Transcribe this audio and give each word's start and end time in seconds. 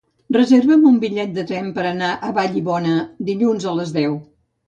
Reserva'm 0.35 0.85
un 0.91 0.95
bitllet 1.03 1.35
de 1.35 1.43
tren 1.51 1.67
per 1.75 1.85
anar 1.89 2.09
a 2.29 2.31
Vallibona 2.39 2.95
dilluns 3.31 3.67
a 3.73 3.77
les 3.81 3.93
deu. 4.01 4.17